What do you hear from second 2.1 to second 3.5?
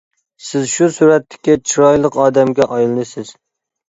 ئادەمگە ئايلىنىسىز.